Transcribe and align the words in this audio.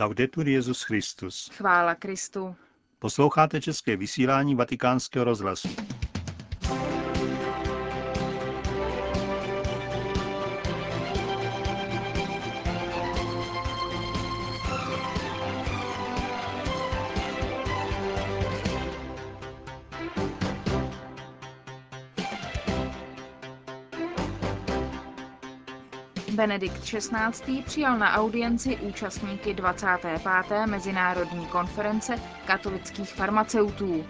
Laudetur 0.00 0.48
Jezus 0.48 0.82
Christus. 0.82 1.50
Chvála 1.52 1.94
Kristu. 1.94 2.56
Posloucháte 2.98 3.60
české 3.60 3.96
vysílání 3.96 4.54
Vatikánského 4.54 5.24
rozhlasu. 5.24 5.68
Benedikt 26.50 26.82
XVI. 26.84 27.62
přijal 27.66 27.98
na 27.98 28.12
audienci 28.14 28.76
účastníky 28.76 29.54
25. 29.54 30.66
Mezinárodní 30.66 31.46
konference 31.46 32.18
katolických 32.46 33.14
farmaceutů. 33.14 34.04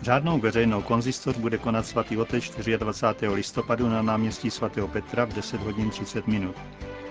Řádnou 0.00 0.38
veřejnou 0.40 0.82
konzistoř 0.82 1.36
bude 1.36 1.58
konat 1.58 1.86
svatý 1.86 2.16
otec 2.16 2.44
24. 2.78 3.28
listopadu 3.28 3.88
na 3.88 4.02
náměstí 4.02 4.50
svatého 4.50 4.88
Petra 4.88 5.24
v 5.24 5.28
10 5.32 5.60
hodin 5.60 5.90
30 5.90 6.26
minut. 6.26 6.56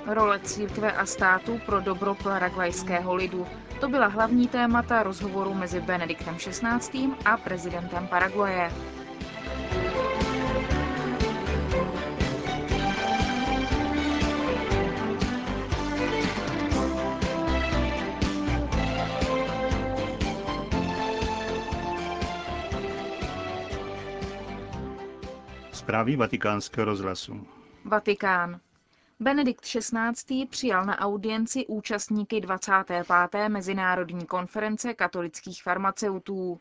Role 0.08 0.40
církve 0.40 0.92
a 0.92 1.06
státu 1.06 1.60
pro 1.66 1.80
dobro 1.82 2.16
paragvajského 2.16 3.16
lidu. 3.16 3.48
To 3.80 3.90
byla 3.90 4.08
hlavní 4.08 4.48
témata 4.48 5.04
rozhovoru 5.04 5.54
mezi 5.54 5.82
Benediktem 5.82 6.36
XVI. 6.36 7.10
a 7.26 7.38
prezidentem 7.38 8.08
Paraguaje. 8.08 8.72
Zprávy 25.92 26.16
vatikánského 26.16 26.86
rozhlasu. 26.86 27.48
Vatikán. 27.86 28.60
Benedikt 29.20 29.62
XVI. 29.62 30.46
přijal 30.46 30.86
na 30.86 31.00
audienci 31.00 31.66
účastníky 31.68 32.42
25. 32.42 33.06
Mezinárodní 33.48 34.26
konference 34.26 34.94
katolických 34.94 35.64
farmaceutů. 35.64 36.60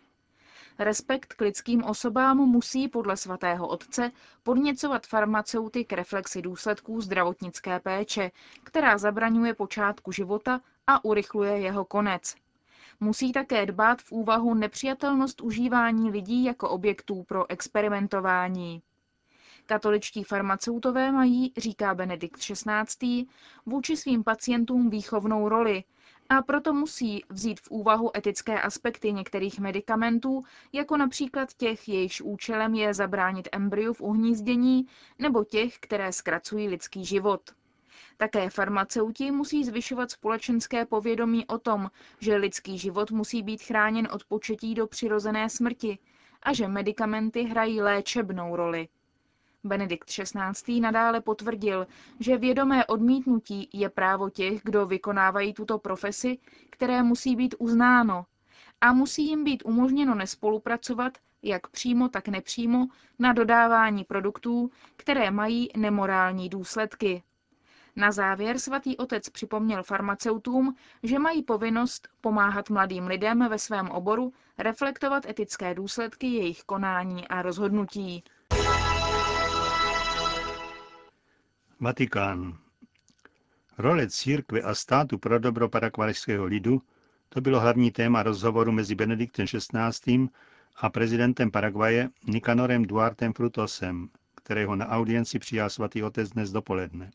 Respekt 0.78 1.34
k 1.34 1.40
lidským 1.40 1.84
osobám 1.84 2.36
musí 2.36 2.88
podle 2.88 3.16
svatého 3.16 3.68
otce 3.68 4.10
podněcovat 4.42 5.06
farmaceuty 5.06 5.84
k 5.84 5.92
reflexi 5.92 6.42
důsledků 6.42 7.00
zdravotnické 7.00 7.80
péče, 7.80 8.30
která 8.64 8.98
zabraňuje 8.98 9.54
počátku 9.54 10.12
života 10.12 10.60
a 10.86 11.04
urychluje 11.04 11.58
jeho 11.58 11.84
konec. 11.84 12.34
Musí 13.00 13.32
také 13.32 13.66
dbát 13.66 14.02
v 14.02 14.12
úvahu 14.12 14.54
nepřijatelnost 14.54 15.40
užívání 15.40 16.10
lidí 16.10 16.44
jako 16.44 16.68
objektů 16.70 17.22
pro 17.22 17.50
experimentování. 17.50 18.82
Katoličtí 19.70 20.24
farmaceutové 20.24 21.12
mají, 21.12 21.52
říká 21.56 21.94
Benedikt 21.94 22.40
XVI., 22.40 23.26
vůči 23.66 23.96
svým 23.96 24.24
pacientům 24.24 24.90
výchovnou 24.90 25.48
roli 25.48 25.84
a 26.28 26.42
proto 26.42 26.74
musí 26.74 27.24
vzít 27.28 27.60
v 27.60 27.70
úvahu 27.70 28.16
etické 28.16 28.60
aspekty 28.60 29.12
některých 29.12 29.60
medicamentů, 29.60 30.42
jako 30.72 30.96
například 30.96 31.54
těch, 31.54 31.88
jejichž 31.88 32.20
účelem 32.20 32.74
je 32.74 32.94
zabránit 32.94 33.48
embryu 33.52 33.92
v 33.92 34.00
uhnízdění, 34.00 34.86
nebo 35.18 35.44
těch, 35.44 35.78
které 35.78 36.12
zkracují 36.12 36.68
lidský 36.68 37.04
život. 37.04 37.40
Také 38.16 38.50
farmaceuti 38.50 39.30
musí 39.30 39.64
zvyšovat 39.64 40.10
společenské 40.10 40.86
povědomí 40.86 41.46
o 41.46 41.58
tom, 41.58 41.90
že 42.20 42.36
lidský 42.36 42.78
život 42.78 43.10
musí 43.10 43.42
být 43.42 43.62
chráněn 43.62 44.08
od 44.12 44.24
početí 44.24 44.74
do 44.74 44.86
přirozené 44.86 45.50
smrti 45.50 45.98
a 46.42 46.52
že 46.52 46.68
medicamenty 46.68 47.42
hrají 47.42 47.80
léčebnou 47.80 48.56
roli. 48.56 48.88
Benedikt 49.64 50.08
XVI. 50.10 50.80
nadále 50.80 51.20
potvrdil, 51.20 51.86
že 52.20 52.38
vědomé 52.38 52.86
odmítnutí 52.86 53.68
je 53.72 53.88
právo 53.88 54.30
těch, 54.30 54.60
kdo 54.64 54.86
vykonávají 54.86 55.54
tuto 55.54 55.78
profesi, 55.78 56.38
které 56.70 57.02
musí 57.02 57.36
být 57.36 57.54
uznáno 57.58 58.26
a 58.80 58.92
musí 58.92 59.26
jim 59.26 59.44
být 59.44 59.62
umožněno 59.64 60.14
nespolupracovat, 60.14 61.18
jak 61.42 61.66
přímo, 61.66 62.08
tak 62.08 62.28
nepřímo, 62.28 62.86
na 63.18 63.32
dodávání 63.32 64.04
produktů, 64.04 64.70
které 64.96 65.30
mají 65.30 65.68
nemorální 65.76 66.48
důsledky. 66.48 67.22
Na 67.96 68.12
závěr 68.12 68.58
svatý 68.58 68.96
otec 68.96 69.28
připomněl 69.28 69.82
farmaceutům, 69.82 70.74
že 71.02 71.18
mají 71.18 71.42
povinnost 71.42 72.08
pomáhat 72.20 72.70
mladým 72.70 73.06
lidem 73.06 73.48
ve 73.48 73.58
svém 73.58 73.90
oboru 73.90 74.32
reflektovat 74.58 75.26
etické 75.26 75.74
důsledky 75.74 76.26
jejich 76.26 76.62
konání 76.62 77.28
a 77.28 77.42
rozhodnutí. 77.42 78.24
Vatikán. 81.82 82.58
Role 83.78 84.08
církve 84.08 84.60
a 84.62 84.74
státu 84.74 85.18
pro 85.18 85.38
dobro 85.38 85.68
parakvajského 85.68 86.44
lidu 86.44 86.82
to 87.28 87.40
bylo 87.40 87.60
hlavní 87.60 87.90
téma 87.90 88.22
rozhovoru 88.22 88.72
mezi 88.72 88.94
Benediktem 88.94 89.46
XVI. 89.46 90.28
a 90.76 90.90
prezidentem 90.90 91.50
Paraguaje 91.50 92.08
Nikanorem 92.26 92.82
Duartem 92.82 93.32
Frutosem, 93.32 94.08
kterého 94.34 94.76
na 94.76 94.88
audienci 94.88 95.38
přijal 95.38 95.70
svatý 95.70 96.02
otec 96.02 96.30
dnes 96.30 96.50
dopoledne. 96.50 97.10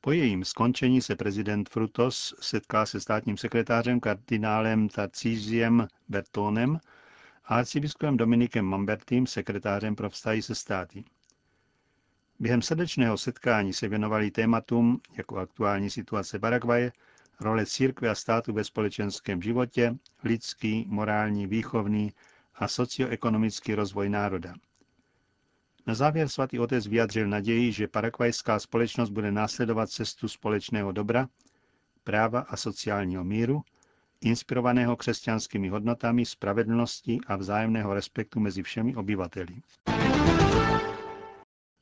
Po 0.00 0.12
jejím 0.12 0.44
skončení 0.44 1.02
se 1.02 1.16
prezident 1.16 1.68
Frutos 1.68 2.34
setká 2.40 2.86
se 2.86 3.00
státním 3.00 3.36
sekretářem 3.36 4.00
kardinálem 4.00 4.88
Tarcísiem 4.88 5.88
Bertonem 6.08 6.78
a 7.44 7.54
arcibiskupem 7.54 8.16
Dominikem 8.16 8.64
Mambertým, 8.64 9.26
sekretářem 9.26 9.96
pro 9.96 10.10
vztahy 10.10 10.42
se 10.42 10.54
státy. 10.54 11.04
Během 12.40 12.62
srdečného 12.62 13.18
setkání 13.18 13.72
se 13.72 13.88
věnovali 13.88 14.30
tématům 14.30 15.00
jako 15.16 15.36
aktuální 15.36 15.90
situace 15.90 16.38
Paraguaje, 16.38 16.92
role 17.40 17.66
církve 17.66 18.08
a 18.08 18.14
státu 18.14 18.52
ve 18.52 18.64
společenském 18.64 19.42
životě, 19.42 19.96
lidský, 20.24 20.84
morální, 20.88 21.46
výchovný 21.46 22.12
a 22.54 22.68
socioekonomický 22.68 23.74
rozvoj 23.74 24.08
národa. 24.08 24.54
Na 25.86 25.94
závěr 25.94 26.28
svatý 26.28 26.58
otec 26.58 26.86
vyjadřil 26.86 27.28
naději, 27.28 27.72
že 27.72 27.88
paragvajská 27.88 28.58
společnost 28.58 29.10
bude 29.10 29.32
následovat 29.32 29.90
cestu 29.90 30.28
společného 30.28 30.92
dobra, 30.92 31.28
práva 32.04 32.40
a 32.40 32.56
sociálního 32.56 33.24
míru, 33.24 33.62
inspirovaného 34.20 34.96
křesťanskými 34.96 35.68
hodnotami, 35.68 36.26
spravedlnosti 36.26 37.18
a 37.26 37.36
vzájemného 37.36 37.94
respektu 37.94 38.40
mezi 38.40 38.62
všemi 38.62 38.96
obyvateli. 38.96 39.56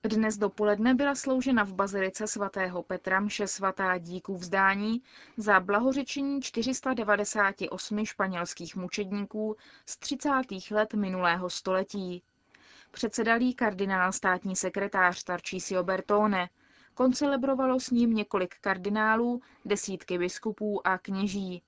Dnes 0.08 0.36
dopoledne 0.36 0.94
byla 0.94 1.14
sloužena 1.14 1.64
v 1.64 1.72
bazilice 1.74 2.26
svatého 2.26 2.82
Petra 2.82 3.20
mše 3.20 3.46
svatá 3.46 3.98
díku 3.98 4.36
vzdání 4.36 5.02
za 5.36 5.60
blahořečení 5.60 6.42
498 6.42 8.04
španělských 8.04 8.76
mučedníků 8.76 9.56
z 9.86 9.96
30. 9.96 10.30
let 10.70 10.94
minulého 10.94 11.50
století. 11.50 12.22
Předsedalý 12.90 13.54
kardinál 13.54 14.12
státní 14.12 14.56
sekretář 14.56 15.24
Tarcísio 15.24 15.84
Bertone. 15.84 16.48
Koncelebrovalo 16.94 17.80
s 17.80 17.90
ním 17.90 18.14
několik 18.14 18.54
kardinálů, 18.60 19.40
desítky 19.64 20.18
biskupů 20.18 20.86
a 20.86 20.98
kněží. 20.98 21.62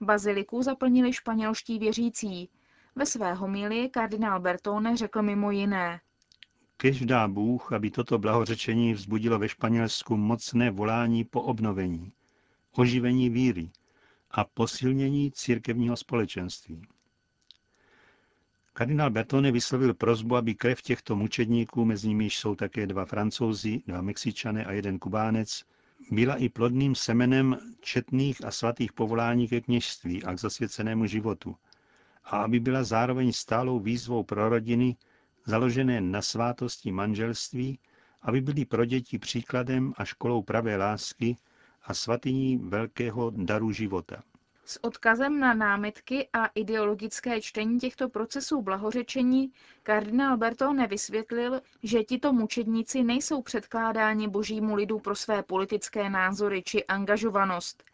Baziliku 0.00 0.62
zaplnili 0.62 1.12
španělští 1.12 1.78
věřící. 1.78 2.50
Ve 2.96 3.06
své 3.06 3.34
homílii 3.34 3.88
kardinál 3.88 4.40
Bertone 4.40 4.96
řekl 4.96 5.22
mimo 5.22 5.50
jiné– 5.50 6.00
Kež 6.84 7.00
dá 7.00 7.28
Bůh, 7.28 7.72
aby 7.72 7.90
toto 7.90 8.18
blahořečení 8.18 8.94
vzbudilo 8.94 9.38
ve 9.38 9.48
Španělsku 9.48 10.16
mocné 10.16 10.70
volání 10.70 11.24
po 11.24 11.42
obnovení, 11.42 12.12
oživení 12.72 13.30
víry 13.30 13.70
a 14.30 14.44
posilnění 14.44 15.32
církevního 15.32 15.96
společenství. 15.96 16.82
Kardinál 18.72 19.10
Bertone 19.10 19.52
vyslovil 19.52 19.94
prozbu, 19.94 20.36
aby 20.36 20.54
krev 20.54 20.82
těchto 20.82 21.16
mučedníků, 21.16 21.84
mezi 21.84 22.08
nimi 22.08 22.24
jsou 22.24 22.54
také 22.54 22.86
dva 22.86 23.04
francouzi, 23.04 23.82
dva 23.86 24.00
mexičané 24.00 24.64
a 24.64 24.72
jeden 24.72 24.98
kubánec, 24.98 25.64
byla 26.10 26.36
i 26.36 26.48
plodným 26.48 26.94
semenem 26.94 27.58
četných 27.80 28.44
a 28.44 28.50
svatých 28.50 28.92
povolání 28.92 29.48
ke 29.48 29.60
kněžství 29.60 30.24
a 30.24 30.34
k 30.34 30.38
zasvěcenému 30.38 31.06
životu, 31.06 31.56
a 32.24 32.36
aby 32.36 32.60
byla 32.60 32.84
zároveň 32.84 33.32
stálou 33.32 33.80
výzvou 33.80 34.22
pro 34.22 34.48
rodiny, 34.48 34.96
založené 35.44 36.00
na 36.00 36.22
svátosti 36.22 36.92
manželství, 36.92 37.78
aby 38.22 38.40
byly 38.40 38.64
pro 38.64 38.84
děti 38.84 39.18
příkladem 39.18 39.92
a 39.96 40.04
školou 40.04 40.42
pravé 40.42 40.76
lásky 40.76 41.36
a 41.82 41.94
svatyní 41.94 42.56
velkého 42.56 43.30
daru 43.36 43.72
života. 43.72 44.22
S 44.66 44.84
odkazem 44.84 45.40
na 45.40 45.54
námitky 45.54 46.28
a 46.32 46.46
ideologické 46.46 47.40
čtení 47.40 47.78
těchto 47.78 48.08
procesů 48.08 48.62
blahořečení 48.62 49.52
kardinál 49.82 50.36
Bertone 50.36 50.86
vysvětlil, 50.86 51.60
že 51.82 52.04
tito 52.04 52.32
mučedníci 52.32 53.02
nejsou 53.02 53.42
předkládáni 53.42 54.28
božímu 54.28 54.74
lidu 54.74 54.98
pro 54.98 55.14
své 55.14 55.42
politické 55.42 56.10
názory 56.10 56.62
či 56.62 56.84
angažovanost, 56.84 57.84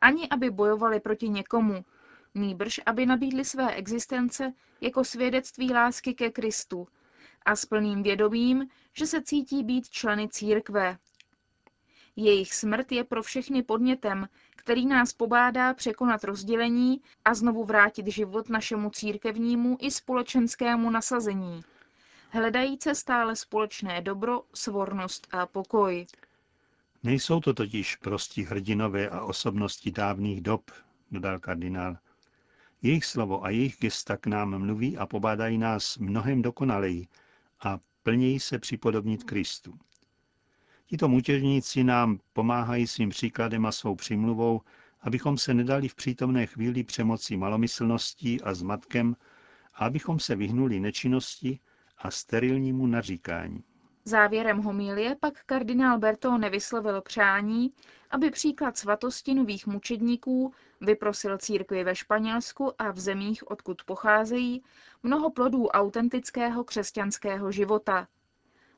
ani 0.00 0.28
aby 0.28 0.50
bojovali 0.50 1.00
proti 1.00 1.28
někomu, 1.28 1.84
nýbrž 2.34 2.80
aby 2.86 3.06
nabídli 3.06 3.44
své 3.44 3.74
existence 3.74 4.52
jako 4.80 5.04
svědectví 5.04 5.72
lásky 5.72 6.14
ke 6.14 6.30
Kristu 6.30 6.88
a 7.44 7.56
s 7.56 7.66
plným 7.66 8.02
vědomím, 8.02 8.68
že 8.92 9.06
se 9.06 9.22
cítí 9.22 9.64
být 9.64 9.88
členy 9.88 10.28
církve. 10.28 10.98
Jejich 12.16 12.54
smrt 12.54 12.92
je 12.92 13.04
pro 13.04 13.22
všechny 13.22 13.62
podnětem, 13.62 14.28
který 14.56 14.86
nás 14.86 15.12
pobádá 15.12 15.74
překonat 15.74 16.24
rozdělení 16.24 17.00
a 17.24 17.34
znovu 17.34 17.64
vrátit 17.64 18.06
život 18.06 18.48
našemu 18.48 18.90
církevnímu 18.90 19.76
i 19.80 19.90
společenskému 19.90 20.90
nasazení, 20.90 21.60
hledajíce 22.30 22.94
stále 22.94 23.36
společné 23.36 24.02
dobro, 24.02 24.42
svornost 24.54 25.28
a 25.30 25.46
pokoj. 25.46 26.06
Nejsou 27.02 27.40
to 27.40 27.54
totiž 27.54 27.96
prostí 27.96 28.42
hrdinové 28.42 29.08
a 29.08 29.20
osobnosti 29.20 29.90
dávných 29.90 30.40
dob, 30.40 30.70
dodal 31.10 31.38
kardinál. 31.38 31.96
Jejich 32.84 33.04
slovo 33.04 33.44
a 33.44 33.50
jejich 33.50 33.76
gesta 33.80 34.16
k 34.16 34.26
nám 34.26 34.58
mluví 34.58 34.96
a 34.96 35.06
pobádají 35.06 35.58
nás 35.58 35.98
mnohem 35.98 36.42
dokonaleji 36.42 37.06
a 37.60 37.78
plněji 38.02 38.40
se 38.40 38.58
připodobnit 38.58 39.24
Kristu. 39.24 39.78
Tito 40.86 41.08
mutěžníci 41.08 41.84
nám 41.84 42.20
pomáhají 42.32 42.86
svým 42.86 43.08
příkladem 43.08 43.66
a 43.66 43.72
svou 43.72 43.94
přimluvou, 43.94 44.60
abychom 45.00 45.38
se 45.38 45.54
nedali 45.54 45.88
v 45.88 45.94
přítomné 45.94 46.46
chvíli 46.46 46.84
přemoci 46.84 47.36
malomyslností 47.36 48.40
a 48.40 48.54
zmatkem 48.54 49.16
a 49.74 49.86
abychom 49.86 50.20
se 50.20 50.36
vyhnuli 50.36 50.80
nečinnosti 50.80 51.58
a 51.98 52.10
sterilnímu 52.10 52.86
naříkání. 52.86 53.64
Závěrem 54.04 54.62
homílie 54.62 55.16
pak 55.20 55.44
kardinál 55.44 55.98
Bertone 55.98 56.50
vyslovil 56.50 57.02
přání, 57.02 57.72
aby 58.10 58.30
příklad 58.30 58.78
svatosti 58.78 59.34
nových 59.34 59.66
mučedníků 59.66 60.52
vyprosil 60.80 61.38
církvi 61.38 61.84
ve 61.84 61.94
Španělsku 61.94 62.82
a 62.82 62.90
v 62.90 62.98
zemích, 62.98 63.50
odkud 63.50 63.84
pocházejí, 63.84 64.64
mnoho 65.02 65.30
plodů 65.30 65.66
autentického 65.68 66.64
křesťanského 66.64 67.52
života. 67.52 68.08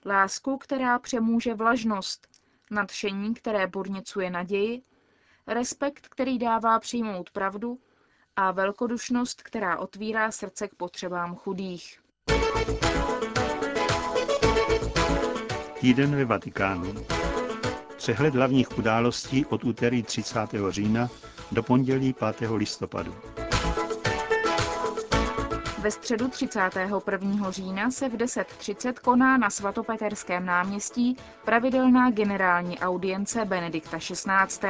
Lásku, 0.06 0.58
která 0.58 0.98
přemůže 0.98 1.54
vlažnost, 1.54 2.28
nadšení, 2.70 3.34
které 3.34 3.68
podněcuje 3.68 4.30
naději, 4.30 4.82
respekt, 5.46 6.08
který 6.08 6.38
dává 6.38 6.78
přijmout 6.80 7.30
pravdu 7.30 7.78
a 8.36 8.50
velkodušnost, 8.52 9.42
která 9.42 9.78
otvírá 9.78 10.30
srdce 10.30 10.68
k 10.68 10.74
potřebám 10.74 11.34
chudých. 11.34 12.00
Týden 15.86 16.16
ve 16.16 16.24
Vatikánu. 16.24 16.94
Přehled 17.96 18.34
hlavních 18.34 18.78
událostí 18.78 19.46
od 19.46 19.64
úterý 19.64 20.02
30. 20.02 20.40
října 20.68 21.08
do 21.52 21.62
pondělí 21.62 22.14
5. 22.38 22.50
listopadu. 22.50 23.14
Ve 25.78 25.90
středu 25.90 26.28
31. 26.28 27.50
října 27.50 27.90
se 27.90 28.08
v 28.08 28.12
10.30 28.12 28.92
koná 29.02 29.38
na 29.38 29.50
svatopeterském 29.50 30.46
náměstí 30.46 31.16
pravidelná 31.44 32.10
generální 32.10 32.78
audience 32.78 33.44
Benedikta 33.44 33.98
XVI. 33.98 34.66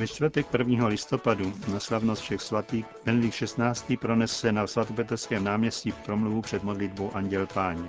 Ve 0.00 0.06
čtvrtek 0.06 0.46
1. 0.58 0.86
listopadu 0.86 1.52
na 1.72 1.80
slavnost 1.80 2.22
všech 2.22 2.42
svatých 2.42 2.86
Benedikt 3.04 3.34
XVI. 3.34 3.96
pronese 3.96 4.52
na 4.52 4.66
svatopetrském 4.66 5.44
náměstí 5.44 5.92
promluvu 5.92 6.42
před 6.42 6.62
modlitbou 6.62 7.10
Anděl 7.14 7.46
Páně. 7.46 7.88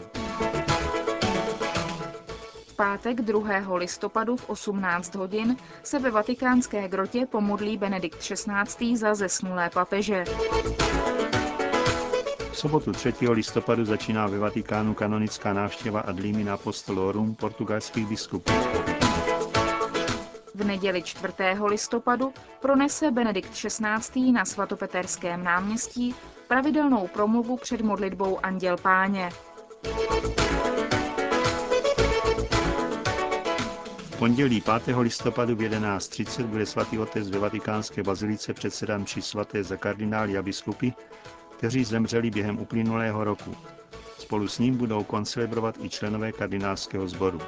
V 2.68 2.74
pátek 2.76 3.22
2. 3.22 3.76
listopadu 3.76 4.38
v 4.38 4.50
18 4.50 5.16
hodin 5.16 5.58
se 5.84 6.00
ve 6.00 6.12
vatikánské 6.12 6.88
grotě 6.88 7.26
pomodlí 7.26 7.78
Benedikt 7.78 8.18
XVI. 8.18 8.98
za 8.98 9.16
zesnulé 9.16 9.70
papeže. 9.70 10.24
V 12.52 12.58
sobotu 12.58 12.92
3. 12.92 13.14
listopadu 13.30 13.86
začíná 13.86 14.28
ve 14.28 14.40
Vatikánu 14.40 14.94
kanonická 14.94 15.54
návštěva 15.54 16.00
ad 16.00 16.20
limina 16.20 16.54
apostolorum 16.54 17.36
portugalských 17.36 18.08
biskupů. 18.08 18.52
V 20.62 20.64
neděli 20.64 21.02
4. 21.02 21.34
listopadu 21.66 22.34
pronese 22.60 23.12
Benedikt 23.12 23.52
XVI. 23.52 24.32
na 24.32 24.46
svatopeterském 24.46 25.44
náměstí 25.44 26.16
pravidelnou 26.48 27.08
promluvu 27.08 27.58
před 27.58 27.82
modlitbou 27.82 28.46
Anděl 28.46 28.78
Páně. 28.78 29.30
V 34.04 34.18
pondělí 34.20 34.64
5. 34.86 34.98
listopadu 34.98 35.56
v 35.56 35.60
11.30 35.60 36.46
bude 36.46 36.66
svatý 36.66 37.00
otec 37.00 37.30
ve 37.30 37.40
vatikánské 37.40 38.04
bazilice 38.04 38.54
předsedan 38.54 39.06
při 39.06 39.22
svaté 39.22 39.64
za 39.64 39.78
kardinály 39.78 40.38
a 40.38 40.42
biskupy, 40.42 40.90
kteří 41.58 41.84
zemřeli 41.84 42.32
během 42.32 42.60
uplynulého 42.60 43.24
roku. 43.24 43.56
Spolu 44.18 44.48
s 44.48 44.60
ním 44.60 44.78
budou 44.78 45.04
koncelebrovat 45.04 45.76
i 45.82 45.90
členové 45.90 46.32
kardinálského 46.32 47.08
sboru. 47.08 47.40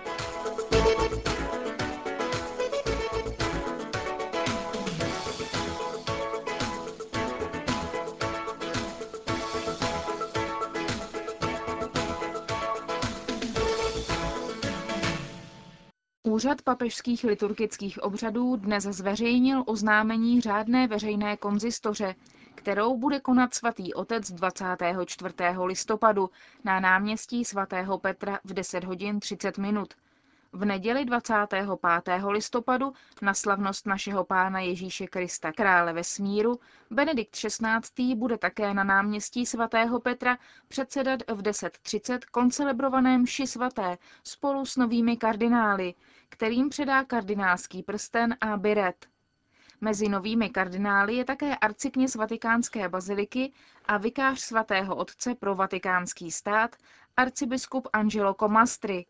Úřad 16.33 16.61
papežských 16.61 17.23
liturgických 17.23 18.03
obřadů 18.03 18.55
dnes 18.55 18.83
zveřejnil 18.83 19.63
oznámení 19.67 20.41
řádné 20.41 20.87
veřejné 20.87 21.37
konzistoře, 21.37 22.15
kterou 22.55 22.97
bude 22.97 23.19
konat 23.19 23.53
svatý 23.53 23.93
otec 23.93 24.31
24. 24.31 25.35
listopadu 25.63 26.29
na 26.63 26.79
náměstí 26.79 27.45
svatého 27.45 27.99
Petra 27.99 28.39
v 28.43 28.53
10 28.53 28.83
hodin 28.83 29.19
30 29.19 29.57
minut. 29.57 29.93
V 30.53 30.65
neděli 30.65 31.05
25. 31.05 31.67
listopadu 32.27 32.93
na 33.21 33.33
slavnost 33.33 33.85
našeho 33.85 34.23
pána 34.23 34.59
Ježíše 34.59 35.07
Krista, 35.07 35.51
krále 35.51 35.93
vesmíru, 35.93 36.59
Benedikt 36.91 37.35
XVI. 37.35 38.15
bude 38.15 38.37
také 38.37 38.73
na 38.73 38.83
náměstí 38.83 39.45
svatého 39.45 39.99
Petra 39.99 40.37
předsedat 40.67 41.19
v 41.27 41.41
10.30 41.41 42.19
koncelebrovaném 42.31 43.21
mši 43.21 43.47
svaté 43.47 43.97
spolu 44.23 44.65
s 44.65 44.77
novými 44.77 45.17
kardinály, 45.17 45.93
kterým 46.33 46.69
předá 46.69 47.03
kardinálský 47.03 47.83
prsten 47.83 48.37
a 48.41 48.57
biret. 48.57 49.05
Mezi 49.81 50.09
novými 50.09 50.49
kardinály 50.49 51.15
je 51.15 51.25
také 51.25 51.55
arcikněz 51.55 52.15
vatikánské 52.15 52.89
baziliky 52.89 53.53
a 53.85 53.97
vikář 53.97 54.39
svatého 54.39 54.95
otce 54.95 55.35
pro 55.35 55.55
vatikánský 55.55 56.31
stát, 56.31 56.75
arcibiskup 57.17 57.87
Angelo 57.93 58.33
Comastri. 58.33 59.05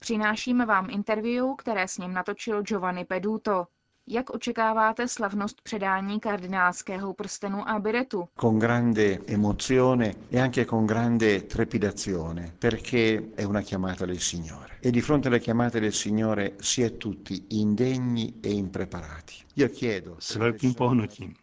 Přinášíme 0.00 0.66
vám 0.66 0.90
interview, 0.90 1.46
které 1.58 1.88
s 1.88 1.98
ním 1.98 2.12
natočil 2.14 2.62
Giovanni 2.62 3.04
Peduto. 3.04 3.66
Jak 4.10 4.30
očekáváte 4.30 5.08
slavnost 5.08 5.60
předání 5.62 6.20
kardinálského 6.20 7.14
prstenu 7.14 7.68
a 7.68 7.78
biretu? 7.78 8.28
Con 8.34 8.58
grande 8.58 9.18
emozione 9.26 10.14
e 10.30 10.40
anche 10.40 10.64
con 10.64 10.86
grande 10.86 11.40
trepidazione, 11.46 12.54
perché 12.58 13.30
è 13.34 13.44
una 13.44 13.60
chiamata 13.62 14.06
del 14.06 14.20
Signore. 14.20 14.78
E 14.80 14.90
di 14.90 15.00
fronte 15.00 15.28
alla 15.28 15.38
chiamata 15.38 15.78
del 15.78 15.92
Signore 15.92 16.56
si 16.60 16.82
è 16.82 16.96
tutti 16.96 17.44
indegni 17.48 18.34
e 18.40 18.50
impreparati. 18.50 19.34
Io 19.54 19.68
chiedo... 19.68 20.16
S 20.18 20.36
velkým 20.36 20.74
pohnutím. 20.74 21.34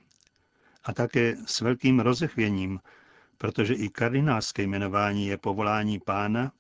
A 0.82 0.94
také 0.94 1.38
s 1.46 1.62
velkým 1.62 2.00
rozechvěním, 2.00 2.80
protože 3.38 3.74
i 3.74 3.90
kardinálské 3.90 4.64
jmenování 4.64 5.28
je 5.28 5.38
povolání 5.38 6.00
pána 6.00 6.52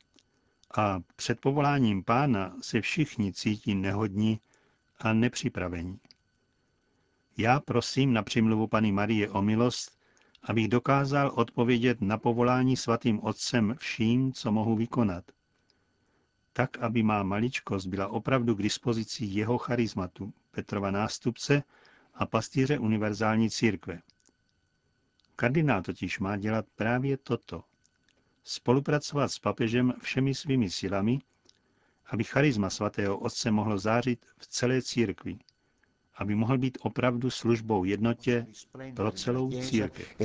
a 0.78 1.00
před 1.16 1.40
povoláním 1.40 2.04
pána 2.04 2.56
se 2.62 2.82
všichni 2.82 3.34
cítí 3.34 3.76
nehodní 3.76 4.40
a 4.98 5.14
nepřipravení. 5.14 6.00
Já 7.38 7.60
prosím 7.60 8.14
na 8.14 8.24
přimluvu 8.24 8.68
paní 8.68 8.92
Marie 8.92 9.30
o 9.30 9.42
milost, 9.42 10.00
abych 10.44 10.68
dokázal 10.68 11.32
odpovědět 11.36 12.02
na 12.02 12.18
povolání 12.18 12.78
svatým 12.78 13.24
otcem 13.24 13.76
vším, 13.80 14.34
co 14.34 14.52
mohu 14.52 14.76
vykonat. 14.76 15.24
Tak, 16.54 16.78
aby 16.78 17.04
má 17.04 17.24
maličkost 17.24 17.88
byla 17.88 18.08
opravdu 18.08 18.56
k 18.56 18.62
dispozici 18.62 19.26
jeho 19.26 19.58
charizmatu, 19.58 20.34
Petrova 20.52 20.92
nástupce 20.92 21.64
a 22.14 22.26
pastýře 22.26 22.80
univerzální 22.80 23.50
církve. 23.50 24.02
Kardinál 25.36 25.82
totiž 25.82 26.20
má 26.20 26.38
dělat 26.38 26.66
právě 26.76 27.18
toto. 27.18 27.64
Spolupracovat 28.44 29.28
s 29.32 29.40
papežem 29.40 29.94
všemi 30.02 30.36
svými 30.36 30.70
silami, 30.70 31.20
aby 32.08 32.24
charisma 32.24 32.70
svatého 32.70 33.18
otce 33.18 33.52
mohlo 33.52 33.78
zářit 33.78 34.26
v 34.38 34.48
celé 34.48 34.82
církvi, 34.82 35.38
aby 36.18 36.36
mohl 36.36 36.58
být 36.58 36.78
opravdu 36.82 37.30
službou 37.30 37.84
jednotě 37.84 38.46
pro 38.96 39.12
celou 39.12 39.52
církev. 39.62 40.16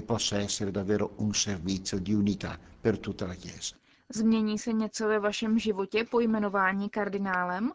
Změní 4.15 4.59
se 4.59 4.73
něco 4.73 5.09
ve 5.09 5.19
vašem 5.19 5.59
životě 5.59 6.05
po 6.11 6.21
jmenování 6.21 6.91
kardinálem? 6.91 7.73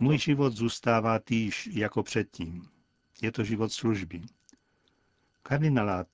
Můj 0.00 0.18
život 0.18 0.52
zůstává 0.52 1.18
týž 1.18 1.68
jako 1.72 2.02
předtím. 2.02 2.62
Je 3.22 3.32
to 3.32 3.44
život 3.44 3.72
služby. 3.72 4.22
Kardinalát 5.42 6.06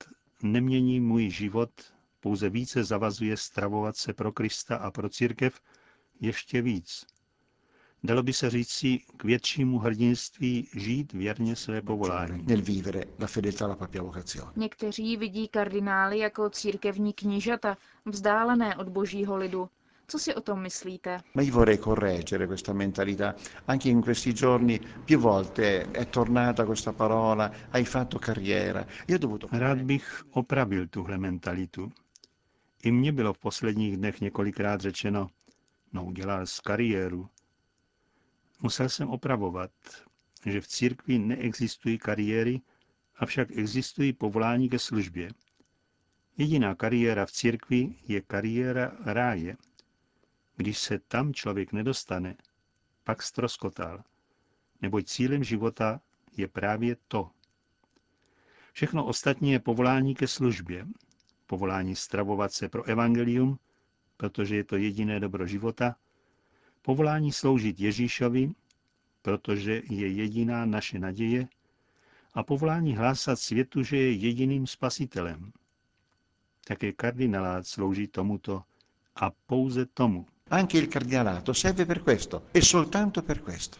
nemění 0.43 0.99
můj 0.99 1.29
život, 1.29 1.92
pouze 2.23 2.49
více 2.49 2.83
zavazuje 2.83 3.37
stravovat 3.37 3.97
se 3.97 4.13
pro 4.13 4.31
Krista 4.31 4.75
a 4.75 4.91
pro 4.91 5.09
církev 5.09 5.59
ještě 6.19 6.61
víc. 6.61 7.05
Dalo 8.03 8.23
by 8.23 8.33
se 8.33 8.49
říci 8.49 8.99
k 9.17 9.23
většímu 9.23 9.79
hrdinství 9.79 10.69
žít 10.75 11.13
věrně 11.13 11.55
své 11.55 11.81
povolání. 11.81 12.43
nel 12.47 12.61
vivere 12.61 13.03
la 13.19 13.27
fedeltà 13.27 13.65
alla 13.65 13.75
propria 13.75 14.03
vocazione. 14.03 14.51
Někteří 14.55 15.17
vidí 15.17 15.47
kardinály 15.47 16.19
jako 16.19 16.49
církevní 16.49 17.13
knížata, 17.13 17.77
vzdálené 18.05 18.75
od 18.75 18.89
božího 18.89 19.37
lidu. 19.37 19.69
Co 20.07 20.19
si 20.19 20.35
o 20.35 20.41
tom 20.41 20.61
myslíte? 20.61 21.17
Ma 21.33 21.41
io 21.41 21.53
vorrei 21.53 21.77
correggere 21.77 22.47
questa 22.47 22.73
mentalità. 22.73 23.35
Anche 23.65 23.89
in 23.89 24.01
questi 24.01 24.33
giorni 24.33 24.79
più 25.05 25.19
volte 25.19 25.91
è 25.91 26.09
tornata 26.09 26.65
questa 26.65 26.91
parola, 26.93 27.51
hai 27.71 27.85
fatto 27.85 28.19
carriera. 28.19 28.85
Io 29.07 29.15
ho 29.15 29.19
dovuto... 29.19 29.47
Rád 29.51 29.81
bych 29.81 30.23
opravil 30.31 30.89
tuhle 30.89 31.17
mentalitu. 31.17 31.91
I 32.83 32.91
mně 32.91 33.11
bylo 33.11 33.33
v 33.33 33.37
posledních 33.37 33.97
dnech 33.97 34.21
několikrát 34.21 34.81
řečeno, 34.81 35.29
no 35.93 36.05
udělal 36.05 36.47
z 36.47 36.59
kariéru. 36.59 37.29
Musel 38.61 38.89
jsem 38.89 39.09
opravovat, 39.09 39.71
že 40.45 40.61
v 40.61 40.67
církvi 40.67 41.19
neexistují 41.19 41.97
kariéry, 41.97 42.61
avšak 43.15 43.51
existují 43.51 44.13
povolání 44.13 44.69
ke 44.69 44.79
službě. 44.79 45.29
Jediná 46.37 46.75
kariéra 46.75 47.25
v 47.25 47.31
církvi 47.31 47.95
je 48.07 48.21
kariéra 48.21 48.91
ráje. 49.05 49.57
Když 50.55 50.77
se 50.79 50.99
tam 50.99 51.33
člověk 51.33 51.73
nedostane, 51.73 52.35
pak 53.03 53.23
stroskotal, 53.23 54.03
neboť 54.81 55.05
cílem 55.07 55.43
života 55.43 56.01
je 56.37 56.47
právě 56.47 56.95
to. 57.07 57.29
Všechno 58.73 59.05
ostatní 59.05 59.51
je 59.51 59.59
povolání 59.59 60.15
ke 60.15 60.27
službě, 60.27 60.87
povolání 61.53 61.95
stravovat 61.95 62.53
se 62.53 62.69
pro 62.69 62.83
evangelium, 62.83 63.59
protože 64.17 64.55
je 64.55 64.63
to 64.63 64.77
jediné 64.77 65.19
dobro 65.19 65.47
života, 65.47 65.95
povolání 66.81 67.31
sloužit 67.31 67.79
Ježíšovi, 67.79 68.51
protože 69.21 69.81
je 69.89 70.07
jediná 70.07 70.65
naše 70.65 70.99
naděje, 70.99 71.47
a 72.33 72.43
povolání 72.43 72.95
hlásat 72.95 73.39
světu, 73.39 73.83
že 73.83 73.97
je 73.97 74.11
jediným 74.11 74.67
spasitelem. 74.67 75.51
Také 76.67 76.91
kardinalát 76.91 77.67
slouží 77.67 78.07
tomuto 78.07 78.63
a 79.15 79.29
pouze 79.45 79.85
tomu. 79.85 80.25
Anche 80.49 80.77
il 80.77 80.87
cardinalato 80.87 81.53
serve 81.53 81.85
per 81.85 81.99
questo 82.01 82.43
e 82.53 82.61
soltanto 82.61 83.21
per 83.21 83.41
questo. 83.43 83.77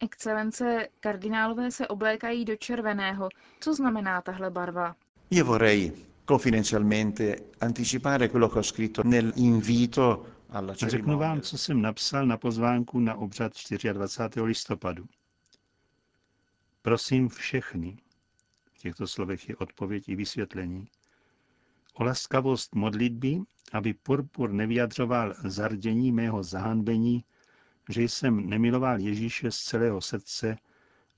Excelence, 0.00 0.88
kardinálové 1.00 1.70
se 1.70 1.88
oblékají 1.88 2.44
do 2.44 2.56
červeného. 2.56 3.28
Co 3.60 3.74
znamená 3.74 4.20
tahle 4.22 4.50
barva? 4.50 4.96
Io 5.30 5.44
vorrei 5.44 6.11
confidenzialmente 6.32 7.50
anticipare 7.58 8.30
quello 8.30 8.48
che 8.48 8.58
ho 8.58 8.62
scritto 8.62 9.02
nell'invito 9.02 10.44
alla 10.48 10.72
Řeknu 10.72 10.88
cerimonia. 10.88 11.16
vám, 11.28 11.40
co 11.40 11.58
jsem 11.58 11.82
napsal 11.82 12.26
na 12.26 12.36
pozvánku 12.36 13.00
na 13.00 13.14
obřad 13.14 13.52
24. 13.92 14.42
listopadu. 14.42 15.04
Prosím 16.82 17.28
všechny, 17.28 17.96
v 18.72 18.78
těchto 18.78 19.06
slovech 19.06 19.48
je 19.48 19.56
odpověď 19.56 20.08
i 20.08 20.16
vysvětlení, 20.16 20.88
o 21.94 22.04
laskavost 22.04 22.74
modlitby, 22.74 23.40
aby 23.72 23.94
purpur 23.94 24.52
nevyjadřoval 24.52 25.34
zardění 25.44 26.12
mého 26.12 26.42
zahanbení, 26.42 27.24
že 27.88 28.02
jsem 28.02 28.48
nemiloval 28.48 29.00
Ježíše 29.00 29.50
z 29.50 29.58
celého 29.58 30.00
srdce 30.00 30.56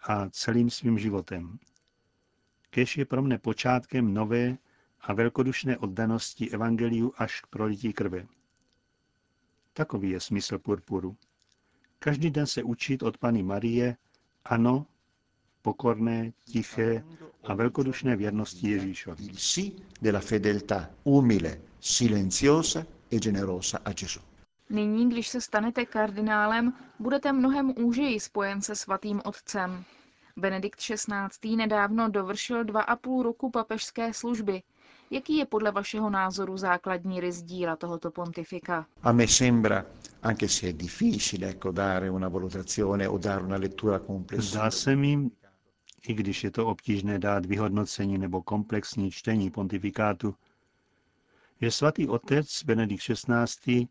a 0.03 0.29
celým 0.29 0.71
svým 0.71 0.99
životem. 0.99 1.59
Kež 2.71 2.97
je 2.97 3.05
pro 3.05 3.23
mne 3.23 3.39
počátkem 3.39 4.15
nové 4.15 4.59
a 5.07 5.13
velkodušné 5.13 5.79
oddanosti 5.79 6.51
evangeliu 6.51 7.13
až 7.17 7.41
k 7.41 7.47
prolití 7.47 7.93
krve. 7.93 8.27
Takový 9.73 10.11
je 10.11 10.21
smysl 10.21 10.59
purpuru. 10.59 11.17
Každý 11.99 12.31
den 12.31 12.47
se 12.47 12.63
učit 12.63 13.03
od 13.03 13.19
Pany 13.19 13.43
Marie, 13.43 13.97
ano, 14.45 14.87
pokorné, 15.63 16.33
tiché 16.45 17.05
a 17.45 17.55
velkodušné 17.55 18.17
věrnosti 18.17 18.71
Ježíšovi. 18.71 19.25
Il 19.25 19.37
sì 19.37 19.73
della 20.03 20.21
fedeltà 20.21 20.91
umile, 21.05 21.61
silenziosa 21.81 22.87
e 23.11 23.19
generosa 23.19 23.79
a 23.85 23.93
Gesù. 23.93 24.21
Nyní, 24.71 25.09
když 25.09 25.29
se 25.29 25.41
stanete 25.41 25.87
kardinálem, 25.87 26.73
budete 26.99 27.33
mnohem 27.33 27.75
úžeji 27.79 28.21
spojen 28.21 28.63
se 28.63 28.75
svatým 28.77 29.21
otcem. 29.25 29.85
Benedikt 30.37 30.79
XVI. 30.81 31.57
nedávno 31.57 32.09
dovršil 32.09 32.65
dva 32.65 32.83
a 32.83 32.97
půl 32.97 33.23
roku 33.23 33.51
papežské 33.51 34.13
služby. 34.15 34.63
Jaký 35.15 35.37
je 35.37 35.47
podle 35.47 35.71
vašeho 35.71 36.11
názoru 36.11 36.57
základní 36.57 37.21
rys 37.21 37.43
díla 37.43 37.77
tohoto 37.77 38.11
pontifika? 38.11 38.87
A 39.03 39.13
me 39.13 39.29
sembra, 39.29 39.87
anche 40.23 40.49
se 40.49 40.67
è 40.69 40.73
difficile 40.73 41.49
ecco, 41.49 41.73
dare 41.73 42.09
una 42.11 42.29
valutazione 42.29 43.07
o 43.07 43.19
dare 43.19 43.43
una 43.45 43.57
lettura 43.57 43.99
complessiva, 43.99 44.61
Zdá 44.61 44.71
se 44.71 44.97
mi, 44.97 45.31
i 46.09 46.15
když 46.15 46.45
je 46.45 46.51
to 46.51 46.67
obtížné 46.67 47.19
dát 47.19 47.47
vyhodnocení 47.47 48.19
nebo 48.19 48.43
komplexní 48.43 49.11
čtení 49.11 49.51
pontifikátu, 49.51 50.35
že 51.61 51.71
svatý 51.71 52.09
otec 52.09 52.65
Benedikt 52.65 53.03
XVI. 53.03 53.89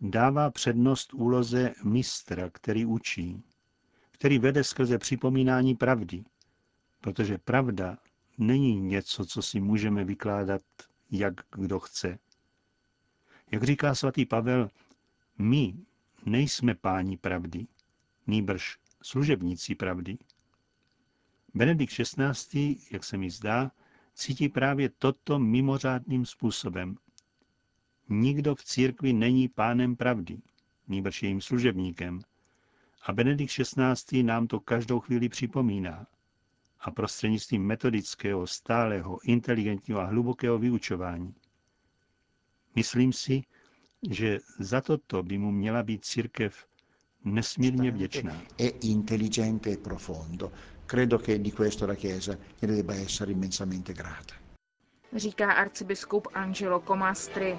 dává 0.00 0.50
přednost 0.50 1.14
úloze 1.14 1.72
mistra, 1.84 2.50
který 2.50 2.84
učí, 2.86 3.42
který 4.10 4.38
vede 4.38 4.64
skrze 4.64 4.98
připomínání 4.98 5.74
pravdy, 5.74 6.24
protože 7.00 7.38
pravda 7.38 7.98
není 8.40 8.76
něco, 8.76 9.26
co 9.26 9.42
si 9.42 9.60
můžeme 9.60 10.04
vykládat, 10.04 10.62
jak 11.10 11.34
kdo 11.50 11.80
chce. 11.80 12.18
Jak 13.50 13.64
říká 13.64 13.94
svatý 13.94 14.26
Pavel, 14.26 14.68
my 15.38 15.74
nejsme 16.26 16.74
páni 16.74 17.16
pravdy, 17.16 17.66
nýbrž 18.26 18.78
služebníci 19.02 19.74
pravdy. 19.74 20.18
Benedikt 21.54 21.92
XVI., 21.92 22.76
jak 22.90 23.04
se 23.04 23.16
mi 23.16 23.30
zdá, 23.30 23.70
cítí 24.14 24.48
právě 24.48 24.88
toto 24.88 25.38
mimořádným 25.38 26.26
způsobem. 26.26 26.96
Nikdo 28.08 28.54
v 28.54 28.64
církvi 28.64 29.12
není 29.12 29.48
pánem 29.48 29.96
pravdy, 29.96 30.38
nýbrž 30.88 31.22
jejím 31.22 31.40
služebníkem. 31.40 32.20
A 33.02 33.12
Benedikt 33.12 33.52
XVI. 33.52 34.22
nám 34.22 34.46
to 34.46 34.60
každou 34.60 35.00
chvíli 35.00 35.28
připomíná. 35.28 36.06
A 36.80 36.90
prostřednictvím 36.90 37.62
metodického, 37.66 38.46
stálého, 38.46 39.18
inteligentního 39.24 40.00
a 40.00 40.04
hlubokého 40.04 40.58
vyučování. 40.58 41.34
Myslím 42.76 43.12
si, 43.12 43.42
že 44.10 44.38
za 44.58 44.80
toto 44.80 45.22
by 45.22 45.38
mu 45.38 45.50
měla 45.50 45.82
být 45.82 46.04
církev 46.04 46.66
nesmírně 47.24 47.90
vděčná. 47.90 48.42
è 48.58 48.72
intelligente 48.80 49.70
e 49.70 49.76
profondo. 49.76 50.52
Credo 50.86 51.18
che 51.18 51.38
di 51.38 51.50
questo 51.52 51.86
la 51.86 51.94
Chiesa 51.94 52.36
ne 52.62 52.68
debba 52.68 52.94
essere 52.94 53.32
immensamente 53.32 53.92
grata. 53.92 54.34
Říká 55.16 55.52
arcibiskup 55.52 56.28
Angelo 56.34 56.80
Comastri. 56.80 57.58